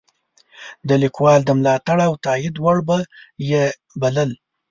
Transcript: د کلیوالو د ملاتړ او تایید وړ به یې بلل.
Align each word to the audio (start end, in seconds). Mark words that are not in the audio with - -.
د 0.87 0.89
کلیوالو 0.99 1.45
د 1.47 1.49
ملاتړ 1.59 1.97
او 2.07 2.13
تایید 2.25 2.55
وړ 2.63 2.77
به 2.87 2.97
یې 3.51 3.63
بلل. 4.01 4.29